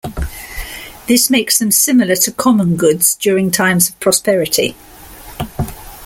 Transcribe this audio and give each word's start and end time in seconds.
This 1.05 1.29
makes 1.29 1.59
them 1.59 1.69
similar 1.69 2.15
to 2.15 2.31
common 2.31 2.75
goods 2.75 3.15
during 3.17 3.51
times 3.51 3.87
of 3.91 3.99
prosperity. 3.99 4.75